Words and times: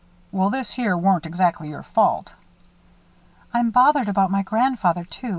"Well, 0.31 0.49
this 0.49 0.71
here 0.71 0.97
weren't 0.97 1.27
exactly 1.27 1.69
your 1.69 1.83
fault." 1.83 2.33
"I'm 3.53 3.69
bothered 3.69 4.09
about 4.09 4.31
my 4.31 4.41
grandfather, 4.41 5.03
too. 5.03 5.29